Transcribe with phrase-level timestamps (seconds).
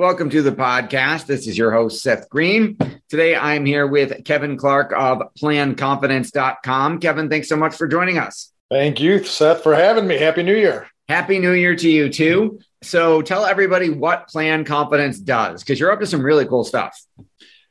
[0.00, 1.26] Welcome to the podcast.
[1.26, 2.78] This is your host, Seth Green.
[3.10, 7.00] Today I'm here with Kevin Clark of planconfidence.com.
[7.00, 8.50] Kevin, thanks so much for joining us.
[8.70, 10.16] Thank you, Seth, for having me.
[10.16, 10.88] Happy New Year.
[11.06, 12.60] Happy New Year to you too.
[12.82, 16.98] So tell everybody what Plan Confidence does because you're up to some really cool stuff.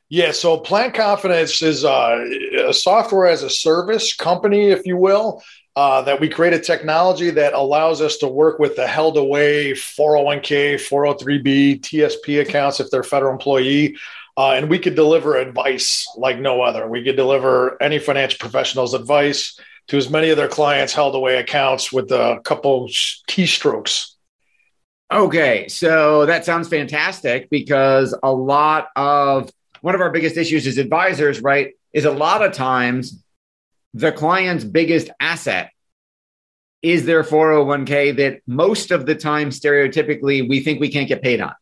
[0.08, 2.24] Yeah, so Plan Confidence is uh,
[2.64, 5.42] a software as a service company, if you will,
[5.80, 9.72] uh, that we create a technology that allows us to work with the held away
[9.72, 13.96] 401k, 403b, TSP accounts if they're federal employee.
[14.36, 16.86] Uh, and we could deliver advice like no other.
[16.86, 19.58] We could deliver any financial professional's advice
[19.88, 22.86] to as many of their clients held away accounts with a couple
[23.26, 24.16] keystrokes.
[25.10, 30.76] Okay, so that sounds fantastic because a lot of one of our biggest issues as
[30.76, 33.22] advisors, right, is a lot of times
[33.94, 35.70] the client's biggest asset
[36.82, 41.40] is their 401k that most of the time, stereotypically, we think we can't get paid
[41.40, 41.54] on.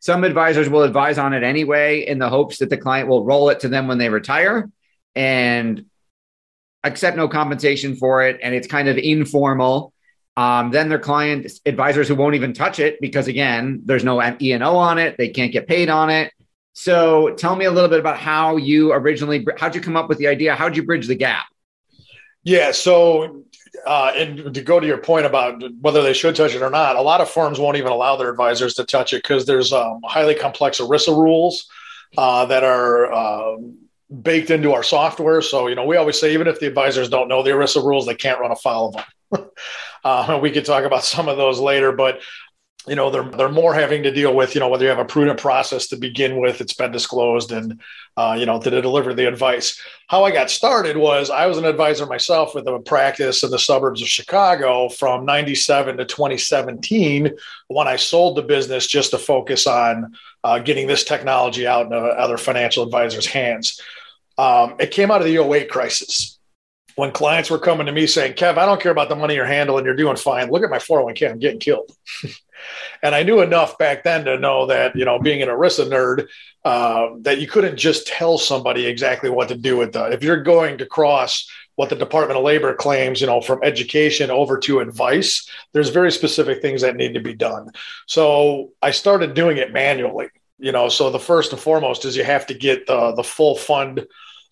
[0.00, 3.50] Some advisors will advise on it anyway in the hopes that the client will roll
[3.50, 4.70] it to them when they retire
[5.14, 5.84] and
[6.82, 8.40] accept no compensation for it.
[8.42, 9.92] And it's kind of informal.
[10.36, 14.52] Um, then their client advisors who won't even touch it because, again, there's no E
[14.52, 15.16] and O on it.
[15.18, 16.32] They can't get paid on it.
[16.72, 20.18] So tell me a little bit about how you originally, how'd you come up with
[20.18, 20.54] the idea?
[20.54, 21.44] How'd you bridge the gap?
[22.42, 22.72] Yeah.
[22.72, 23.44] So,
[23.86, 26.96] uh, and to go to your point about whether they should touch it or not,
[26.96, 30.00] a lot of firms won't even allow their advisors to touch it because there's um,
[30.04, 31.68] highly complex ERISA rules
[32.18, 33.56] uh, that are uh,
[34.22, 35.42] baked into our software.
[35.42, 38.06] So, you know, we always say even if the advisors don't know the ERISA rules,
[38.06, 39.50] they can't run afoul of them.
[40.02, 42.22] Uh, we could talk about some of those later, but
[42.88, 45.04] you know they're they're more having to deal with you know whether you have a
[45.04, 47.80] prudent process to begin with it's been disclosed and
[48.16, 49.80] uh, you know to deliver the advice.
[50.08, 53.58] How i got started was i was an advisor myself with a practice in the
[53.58, 57.30] suburbs of chicago from 97 to 2017
[57.68, 61.92] when i sold the business just to focus on uh, getting this technology out in
[61.92, 63.80] other financial advisors hands.
[64.38, 66.39] Um, it came out of the 08 crisis
[66.96, 69.44] when clients were coming to me saying, Kev, I don't care about the money you're
[69.44, 70.50] handling, you're doing fine.
[70.50, 71.90] Look at my 401k, I'm getting killed.
[73.02, 76.28] and I knew enough back then to know that, you know, being an ERISA nerd,
[76.64, 80.12] uh, that you couldn't just tell somebody exactly what to do with that.
[80.12, 84.30] If you're going to cross what the Department of Labor claims, you know, from education
[84.30, 87.70] over to advice, there's very specific things that need to be done.
[88.06, 90.28] So I started doing it manually,
[90.58, 93.56] you know, so the first and foremost is you have to get the, the full
[93.56, 94.06] fund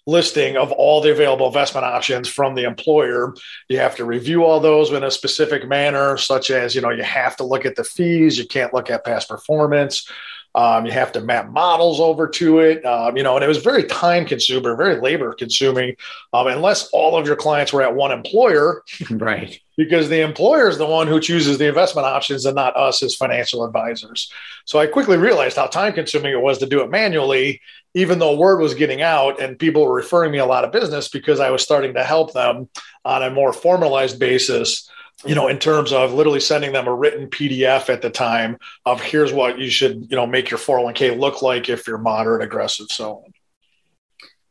[0.08, 3.34] listing of all the available investment options from the employer.
[3.68, 7.02] You have to review all those in a specific manner, such as, you know, you
[7.02, 10.08] have to look at the fees, you can't look at past performance.
[10.58, 13.58] Um, you have to map models over to it, um, you know, and it was
[13.58, 15.94] very time consuming, very labor consuming,
[16.32, 18.82] um, unless all of your clients were at one employer.
[19.10, 19.60] Right.
[19.76, 23.14] because the employer is the one who chooses the investment options and not us as
[23.14, 24.32] financial advisors.
[24.64, 27.60] So I quickly realized how time consuming it was to do it manually
[27.94, 31.08] even though word was getting out and people were referring me a lot of business
[31.08, 32.68] because I was starting to help them
[33.04, 34.88] on a more formalized basis,
[35.24, 39.00] you know, in terms of literally sending them a written PDF at the time of
[39.00, 42.86] here's what you should, you know, make your 401k look like if you're moderate, aggressive,
[42.90, 43.32] so on.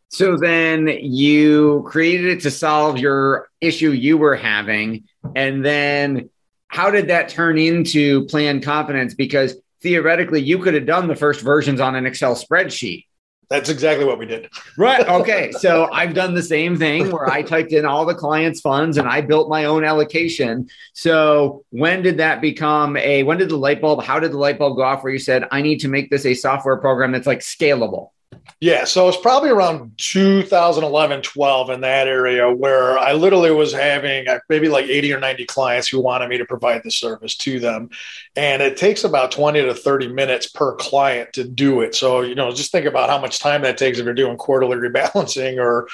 [0.09, 5.05] So then you created it to solve your issue you were having.
[5.35, 6.29] And then
[6.67, 9.13] how did that turn into plan confidence?
[9.13, 13.05] Because theoretically, you could have done the first versions on an Excel spreadsheet
[13.49, 14.49] that's exactly what we did.
[14.77, 15.07] Right.
[15.07, 15.51] Okay.
[15.53, 19.07] so I've done the same thing where I typed in all the clients' funds and
[19.07, 20.67] I built my own allocation.
[20.93, 24.59] So when did that become a, when did the light bulb, how did the light
[24.59, 27.27] bulb go off where you said, I need to make this a software program that's
[27.27, 28.09] like scalable?
[28.59, 34.27] Yeah, so it's probably around 2011, 12 in that area where I literally was having
[34.27, 37.59] uh, maybe like 80 or 90 clients who wanted me to provide the service to
[37.59, 37.89] them.
[38.35, 41.93] And it takes about 20 to 30 minutes per client to do it.
[41.93, 44.77] So, you know, just think about how much time that takes if you're doing quarterly
[44.89, 45.87] rebalancing or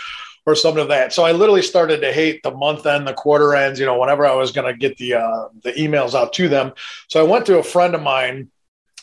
[0.45, 1.13] or something of that.
[1.13, 4.25] So I literally started to hate the month end, the quarter ends, you know, whenever
[4.25, 6.73] I was going to get the uh, the emails out to them.
[7.07, 8.49] So I went to a friend of mine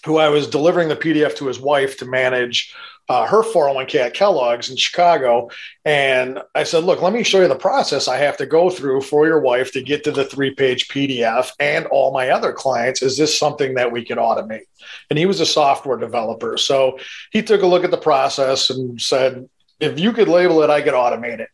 [0.05, 2.75] who I was delivering the PDF to his wife to manage
[3.11, 5.51] uh, her 401k at Kellogg's in Chicago.
[5.85, 9.01] And I said, Look, let me show you the process I have to go through
[9.01, 13.03] for your wife to get to the three page PDF and all my other clients.
[13.03, 14.67] Is this something that we could automate?
[15.11, 16.57] And he was a software developer.
[16.57, 17.01] So
[17.33, 19.49] he took a look at the process and said,
[19.81, 21.49] If you could label it, I could automate it.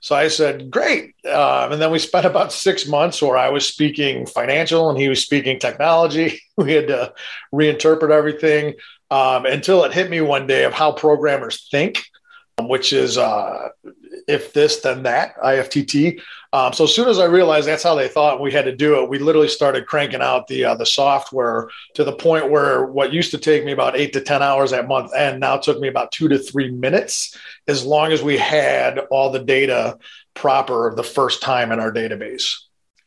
[0.00, 1.14] So I said, great.
[1.26, 5.08] Um, and then we spent about six months where I was speaking financial and he
[5.08, 6.40] was speaking technology.
[6.58, 7.12] We had to
[7.52, 8.76] reinterpret everything
[9.10, 12.04] um, until it hit me one day of how programmers think,
[12.60, 13.68] which is uh,
[14.26, 16.20] if this, then that, IFTT.
[16.52, 19.02] Um, so as soon as I realized that's how they thought we had to do
[19.02, 23.12] it, we literally started cranking out the uh, the software to the point where what
[23.12, 25.88] used to take me about eight to ten hours at month end now took me
[25.88, 27.36] about two to three minutes,
[27.68, 29.98] as long as we had all the data
[30.34, 32.54] proper the first time in our database.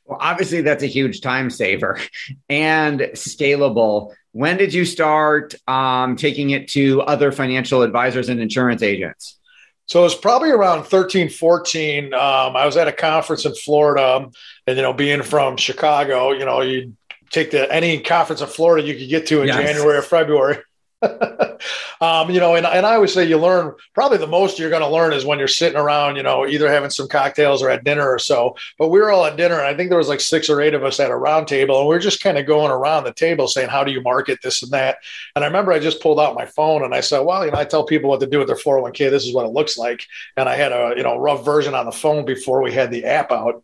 [0.05, 1.99] Well, obviously that's a huge time saver
[2.49, 4.13] and scalable.
[4.31, 9.39] When did you start um, taking it to other financial advisors and insurance agents?
[9.87, 12.13] So it was probably around 13, 14.
[12.13, 12.19] Um,
[12.55, 14.29] I was at a conference in Florida,
[14.67, 16.95] and you know, being from Chicago, you know, you
[17.31, 19.57] take the any conference in Florida you could get to in yes.
[19.57, 20.57] January or February.
[22.01, 24.81] um, you know, and, and I always say you learn probably the most you're going
[24.81, 27.85] to learn is when you're sitting around, you know, either having some cocktails or at
[27.85, 28.55] dinner or so.
[28.77, 30.73] But we were all at dinner, and I think there was like six or eight
[30.73, 33.13] of us at a round table, and we are just kind of going around the
[33.13, 34.97] table saying, "How do you market this and that?"
[35.35, 37.57] And I remember I just pulled out my phone and I said, "Well, you know,
[37.57, 39.09] I tell people what to do with their 401k.
[39.09, 40.05] This is what it looks like."
[40.35, 43.05] And I had a you know rough version on the phone before we had the
[43.05, 43.63] app out.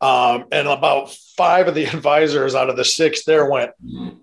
[0.00, 3.72] Um, and about five of the advisors out of the six there went,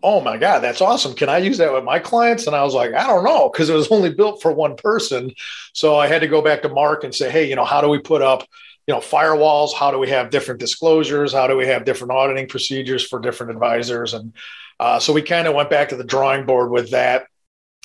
[0.04, 1.14] Oh my God, that's awesome.
[1.14, 2.48] Can I use that with my clients?
[2.48, 5.34] And I was like, I don't know, because it was only built for one person.
[5.74, 7.90] So I had to go back to Mark and say, Hey, you know, how do
[7.90, 8.48] we put up,
[8.88, 9.74] you know, firewalls?
[9.74, 11.34] How do we have different disclosures?
[11.34, 14.14] How do we have different auditing procedures for different advisors?
[14.14, 14.34] And
[14.80, 17.28] uh, so we kind of went back to the drawing board with that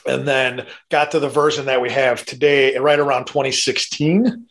[0.06, 4.46] and then got to the version that we have today right around 2016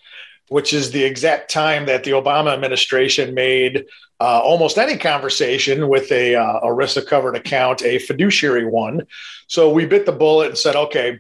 [0.50, 3.86] which is the exact time that the Obama administration made
[4.20, 9.08] uh, almost any conversation with a uh, ERISA covered account a fiduciary one.
[9.48, 11.20] So we bit the bullet and said, okay,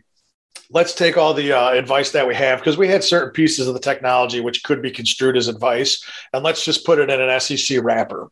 [0.71, 3.73] let's take all the uh, advice that we have because we had certain pieces of
[3.73, 6.03] the technology which could be construed as advice,
[6.33, 8.29] and let's just put it in an SEC wrapper.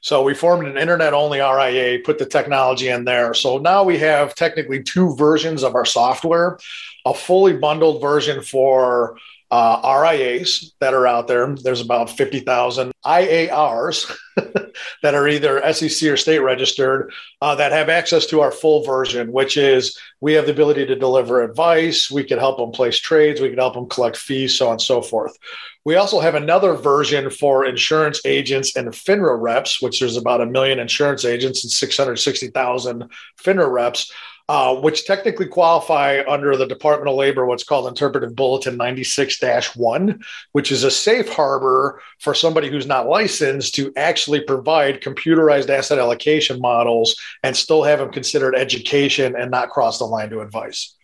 [0.00, 3.34] So we formed an internet only RIA, put the technology in there.
[3.34, 6.58] So now we have technically two versions of our software
[7.04, 9.16] a fully bundled version for
[9.50, 11.54] uh, RIAs that are out there.
[11.54, 14.14] There's about 50,000 IARs
[15.02, 19.32] that are either SEC or state registered uh, that have access to our full version,
[19.32, 22.10] which is we have the ability to deliver advice.
[22.10, 23.40] We can help them place trades.
[23.40, 25.36] We can help them collect fees, so on and so forth.
[25.84, 30.46] We also have another version for insurance agents and FINRA reps, which there's about a
[30.46, 33.10] million insurance agents and 660,000
[33.42, 34.12] FINRA reps
[34.48, 39.40] uh, which technically qualify under the Department of Labor, what's called Interpretive Bulletin 96
[39.76, 40.20] 1,
[40.52, 45.98] which is a safe harbor for somebody who's not licensed to actually provide computerized asset
[45.98, 50.96] allocation models and still have them considered education and not cross the line to advice.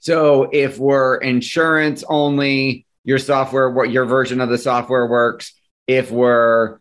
[0.00, 5.54] So if we're insurance only, your software, what your version of the software works.
[5.86, 6.78] If we're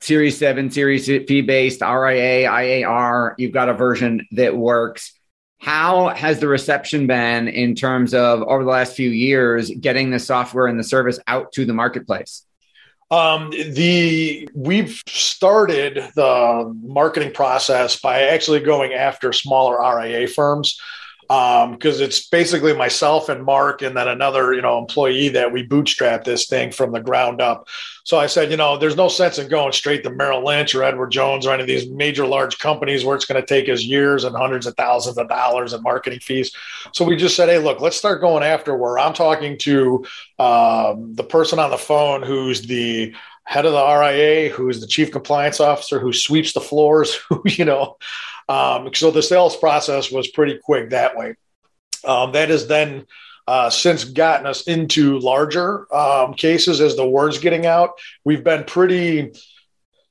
[0.00, 5.17] Series 7, Series fee based, RIA, IAR, you've got a version that works
[5.58, 10.18] how has the reception been in terms of over the last few years getting the
[10.18, 12.44] software and the service out to the marketplace?
[13.10, 20.78] Um, the we've started the marketing process by actually going after smaller RIA firms
[21.28, 25.62] because um, it's basically myself and Mark and then another you know employee that we
[25.62, 27.68] bootstrap this thing from the ground up.
[28.04, 30.82] So I said, you know, there's no sense in going straight to Merrill Lynch or
[30.82, 33.82] Edward Jones or any of these major large companies where it's going to take us
[33.82, 36.50] years and hundreds of thousands of dollars in marketing fees.
[36.94, 40.06] So we just said, hey, look, let's start going after where I'm talking to
[40.38, 45.12] um, the person on the phone who's the head of the RIA, who's the chief
[45.12, 47.98] compliance officer, who sweeps the floors, who you know
[48.48, 51.34] um, so the sales process was pretty quick that way.
[52.04, 53.06] Um, that has then
[53.46, 57.92] uh, since gotten us into larger um, cases as the word's getting out.
[58.24, 59.32] We've been pretty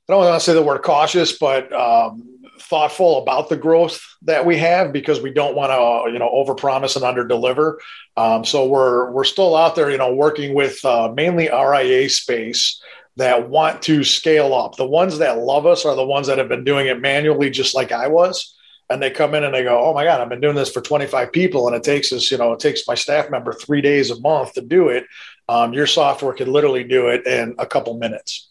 [0.08, 4.46] I don't want to say the word cautious, but um, thoughtful about the growth that
[4.46, 7.76] we have because we don't want to, you know, overpromise and underdeliver.
[8.16, 12.80] Um, so we're we're still out there, you know, working with uh, mainly RIA space
[13.18, 14.76] that want to scale up.
[14.76, 17.74] The ones that love us are the ones that have been doing it manually, just
[17.74, 18.56] like I was.
[18.88, 20.80] And they come in and they go, "Oh my God, I've been doing this for
[20.80, 24.10] 25 people, and it takes us, you know, it takes my staff member three days
[24.10, 25.04] a month to do it.
[25.48, 28.50] Um, your software can literally do it in a couple minutes."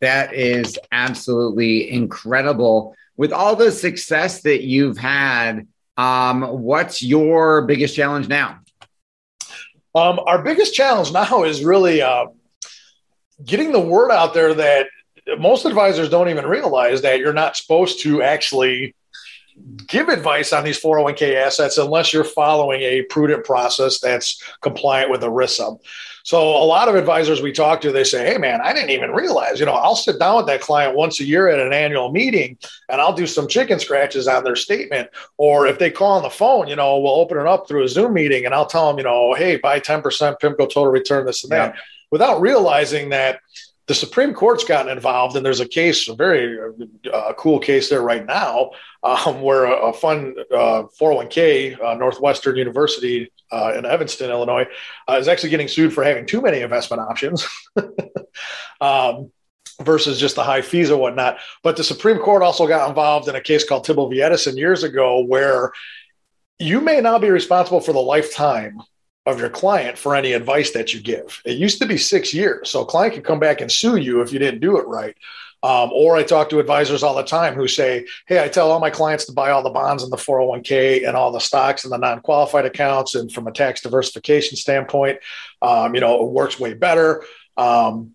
[0.00, 2.94] That is absolutely incredible.
[3.16, 8.60] With all the success that you've had, um, what's your biggest challenge now?
[9.94, 12.26] Um, our biggest challenge now is really uh,
[13.44, 14.86] getting the word out there that
[15.38, 18.94] most advisors don't even realize that you're not supposed to actually
[19.86, 25.20] give advice on these 401k assets unless you're following a prudent process that's compliant with
[25.20, 25.78] ERISA.
[26.22, 29.10] So a lot of advisors we talk to, they say, "Hey, man, I didn't even
[29.10, 29.58] realize.
[29.58, 32.58] You know, I'll sit down with that client once a year at an annual meeting,
[32.88, 35.08] and I'll do some chicken scratches on their statement.
[35.38, 37.88] Or if they call on the phone, you know, we'll open it up through a
[37.88, 41.26] Zoom meeting, and I'll tell them, you know, hey, buy ten percent PIMCO total return,
[41.26, 41.74] this and that."
[42.10, 43.40] Without realizing that
[43.86, 46.56] the Supreme Court's gotten involved, and there's a case, a very
[47.12, 48.70] uh, cool case there right now,
[49.02, 54.66] um, where a, a fund uh, 401k, uh, Northwestern University uh, in Evanston, Illinois,
[55.08, 57.48] uh, is actually getting sued for having too many investment options.
[58.80, 59.32] um,
[59.82, 61.38] versus just the high fees or whatnot.
[61.62, 64.22] But the Supreme Court also got involved in a case called Tibble v.
[64.22, 65.72] Edison years ago, where
[66.58, 68.80] you may now be responsible for the lifetime
[69.26, 71.42] of your client for any advice that you give.
[71.44, 72.70] It used to be six years.
[72.70, 75.16] So a client could come back and sue you if you didn't do it right.
[75.62, 78.80] Um, or I talk to advisors all the time who say, Hey, I tell all
[78.80, 81.92] my clients to buy all the bonds in the 401k and all the stocks and
[81.92, 83.14] the non qualified accounts.
[83.14, 85.18] And from a tax diversification standpoint,
[85.60, 87.24] um, you know, it works way better.
[87.58, 88.12] Um,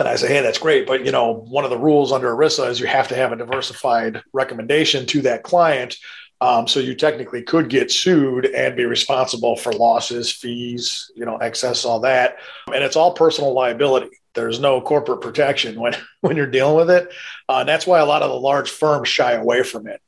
[0.00, 0.88] and I say, Hey, that's great.
[0.88, 3.36] But, you know, one of the rules under ERISA is you have to have a
[3.36, 5.98] diversified recommendation to that client
[6.40, 11.36] um, so you technically could get sued and be responsible for losses, fees, you know,
[11.38, 12.36] excess, all that.
[12.72, 14.10] And it's all personal liability.
[14.34, 17.12] There's no corporate protection when, when you're dealing with it.
[17.48, 20.00] Uh, and that's why a lot of the large firms shy away from it.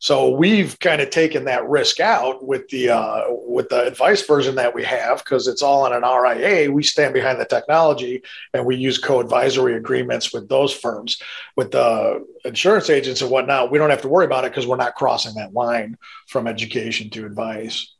[0.00, 4.54] So we've kind of taken that risk out with the uh, with the advice version
[4.54, 6.70] that we have because it's all on an RIA.
[6.70, 8.22] We stand behind the technology
[8.54, 11.20] and we use co-advisory agreements with those firms.
[11.56, 14.76] With the insurance agents and whatnot, we don't have to worry about it because we're
[14.76, 17.92] not crossing that line from education to advice.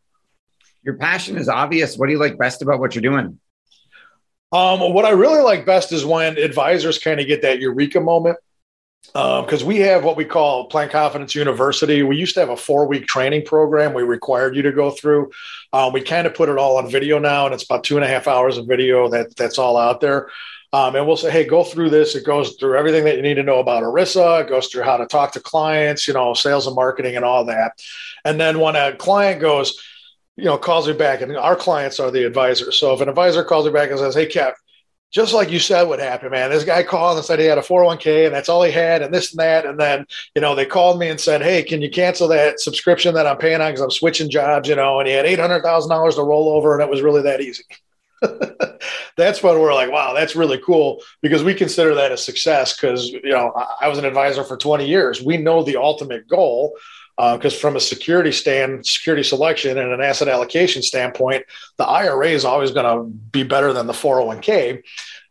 [0.84, 1.98] Your passion is obvious.
[1.98, 3.40] What do you like best about what you're doing?
[4.52, 8.38] Um, what I really like best is when advisors kind of get that eureka moment
[9.12, 12.02] because um, we have what we call Plan Confidence University.
[12.02, 15.30] We used to have a four week training program we required you to go through.
[15.72, 18.04] Um, we kind of put it all on video now, and it's about two and
[18.04, 20.28] a half hours of video that that's all out there.
[20.72, 22.14] Um, and we'll say, hey, go through this.
[22.14, 24.42] It goes through everything that you need to know about ERISA.
[24.42, 27.46] It goes through how to talk to clients, you know, sales and marketing and all
[27.46, 27.72] that.
[28.24, 29.82] And then when a client goes,
[30.36, 32.78] you know, calls me back, and our clients are the advisors.
[32.78, 34.52] So if an advisor calls me back and says, hey, Kev,
[35.10, 36.50] just like you said would happen, man.
[36.50, 39.12] This guy called and said he had a 401k and that's all he had and
[39.12, 39.64] this and that.
[39.64, 43.14] And then, you know, they called me and said, Hey, can you cancel that subscription
[43.14, 46.22] that I'm paying on because I'm switching jobs, you know, and he had $800,000 to
[46.22, 47.64] roll over and it was really that easy.
[49.16, 53.08] that's when we're like, wow, that's really cool because we consider that a success because,
[53.08, 55.22] you know, I was an advisor for 20 years.
[55.22, 56.74] We know the ultimate goal
[57.18, 61.44] because uh, from a security stand, security selection, and an asset allocation standpoint,
[61.76, 64.82] the IRA is always going to be better than the 401k.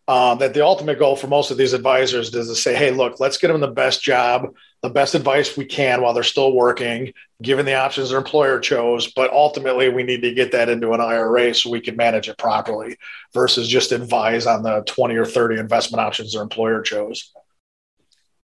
[0.09, 3.19] Uh, that the ultimate goal for most of these advisors is to say, hey, look,
[3.19, 7.11] let's get them the best job, the best advice we can while they're still working,
[7.41, 9.11] given the options their employer chose.
[9.11, 12.37] But ultimately, we need to get that into an IRA so we can manage it
[12.37, 12.97] properly
[13.33, 17.33] versus just advise on the 20 or 30 investment options their employer chose.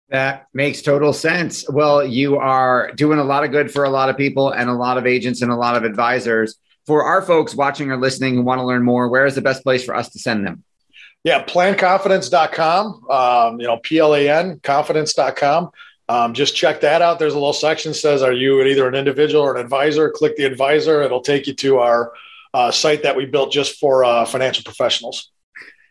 [0.10, 1.70] That makes total sense.
[1.70, 4.74] Well, you are doing a lot of good for a lot of people and a
[4.74, 6.56] lot of agents and a lot of advisors.
[6.88, 9.62] For our folks watching or listening who want to learn more, where is the best
[9.62, 10.64] place for us to send them?
[11.24, 15.70] Yeah, planconfidence.com, um, you know, P-L-A-N, confidence.com.
[16.08, 17.20] Um, just check that out.
[17.20, 20.10] There's a little section says, are you either an individual or an advisor?
[20.10, 21.04] Click the advisor.
[21.04, 22.14] It'll take you to our
[22.54, 25.30] uh, site that we built just for uh, financial professionals.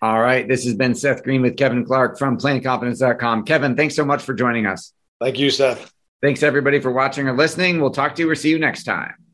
[0.01, 0.47] All right.
[0.47, 3.45] This has been Seth Green with Kevin Clark from planconfidence.com.
[3.45, 4.93] Kevin, thanks so much for joining us.
[5.21, 5.93] Thank you, Seth.
[6.23, 7.81] Thanks, everybody, for watching or listening.
[7.81, 9.28] We'll talk to you or see you next time.